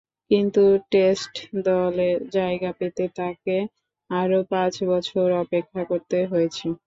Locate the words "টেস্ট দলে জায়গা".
0.91-2.71